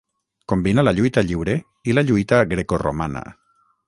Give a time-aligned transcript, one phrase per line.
[0.51, 1.57] Combinà la lluita lliure
[1.91, 3.23] i la lluita grecoromana.